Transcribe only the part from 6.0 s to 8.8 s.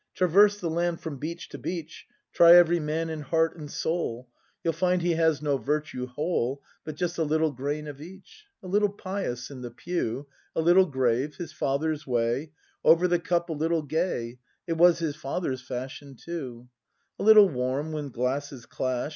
whole. But just a little grain of each. A